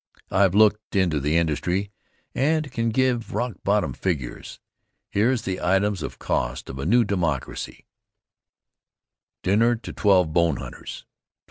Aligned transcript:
I've 0.31 0.55
looked 0.55 0.95
into 0.95 1.19
the 1.19 1.37
industry, 1.37 1.91
and 2.33 2.71
can 2.71 2.89
give 2.89 3.35
rock 3.35 3.57
bottom 3.63 3.93
figures. 3.93 4.59
Here's 5.11 5.43
the 5.43 5.61
items 5.61 6.01
of 6.01 6.17
cost 6.17 6.71
of 6.71 6.79
a 6.79 6.87
new 6.87 7.03
"Democracy 7.03 7.85
A 7.85 7.85
dinner 9.43 9.75
to 9.75 9.93
twelve 9.93 10.33
bone 10.33 10.57
hunters 10.57 11.05
$12. 11.07 11.07